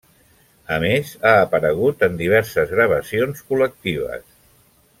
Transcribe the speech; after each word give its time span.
A 0.77 0.77
més, 0.83 1.11
ha 1.25 1.33
aparegut 1.41 2.01
en 2.07 2.17
diverses 2.23 2.73
gravacions 2.77 3.45
col·lectives. 3.51 4.27